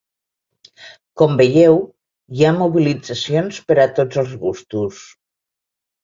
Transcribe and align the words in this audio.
Com 1.21 1.33
veieu 1.41 1.75
hi 2.37 2.47
ha 2.47 2.53
mobilitzacions 2.59 3.59
per 3.67 3.77
a 3.83 3.85
tots 3.99 4.21
els 4.23 4.33
gustos! 4.45 5.03